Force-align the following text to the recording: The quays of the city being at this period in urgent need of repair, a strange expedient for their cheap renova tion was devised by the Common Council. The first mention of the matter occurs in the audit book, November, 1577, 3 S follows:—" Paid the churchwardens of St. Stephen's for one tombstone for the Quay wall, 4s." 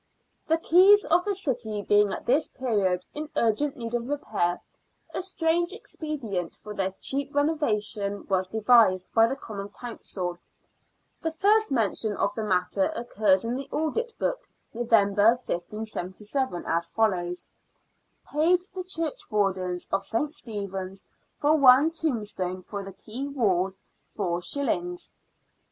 The 0.47 0.57
quays 0.57 1.05
of 1.05 1.25
the 1.25 1.35
city 1.35 1.83
being 1.83 2.11
at 2.11 2.25
this 2.25 2.47
period 2.47 3.05
in 3.13 3.29
urgent 3.35 3.77
need 3.77 3.93
of 3.93 4.09
repair, 4.09 4.59
a 5.13 5.21
strange 5.21 5.73
expedient 5.73 6.55
for 6.55 6.73
their 6.73 6.95
cheap 6.99 7.31
renova 7.33 7.79
tion 7.83 8.25
was 8.25 8.47
devised 8.47 9.13
by 9.13 9.27
the 9.27 9.35
Common 9.35 9.69
Council. 9.69 10.39
The 11.21 11.29
first 11.31 11.69
mention 11.69 12.17
of 12.17 12.33
the 12.33 12.43
matter 12.43 12.91
occurs 12.95 13.45
in 13.45 13.53
the 13.55 13.69
audit 13.71 14.17
book, 14.17 14.39
November, 14.73 15.35
1577, 15.45 16.63
3 16.63 16.71
S 16.73 16.89
follows:—" 16.89 17.45
Paid 18.31 18.63
the 18.73 18.83
churchwardens 18.83 19.87
of 19.91 20.03
St. 20.03 20.33
Stephen's 20.33 21.05
for 21.37 21.53
one 21.55 21.91
tombstone 21.91 22.63
for 22.63 22.81
the 22.83 22.91
Quay 22.93 23.27
wall, 23.27 23.73
4s." 24.17 25.11